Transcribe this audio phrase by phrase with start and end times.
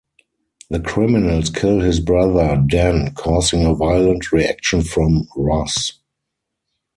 [0.71, 5.99] The criminals kill his brother Dan causing a violent reaction from Ross.